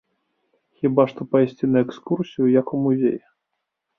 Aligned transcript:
Хіба 0.79 1.03
што 1.11 1.21
пайсці 1.33 1.69
на 1.75 1.83
экскурсію, 1.85 2.45
як 2.59 2.67
у 2.79 2.79
музей. 2.87 3.17